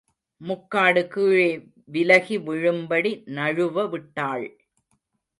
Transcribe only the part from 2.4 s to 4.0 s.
விழும்படி நழுவ